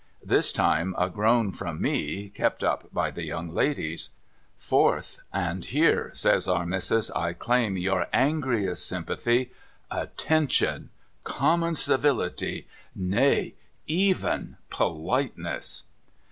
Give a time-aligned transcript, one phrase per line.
[0.23, 4.09] This time a groan from me, kep' up by the young ladies.'
[4.71, 9.51] Fourth:— and here,' says Our Missis,' I claim your angriest sympathy,—
[9.91, 10.89] attention,
[11.23, 13.53] common civility, nay,
[13.85, 15.83] even politeness